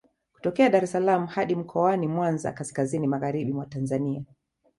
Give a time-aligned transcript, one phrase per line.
[0.35, 4.23] Kutokea Dar es salaam hadi Mkoani Mwanza kaskazini magharibi mwa Tanzania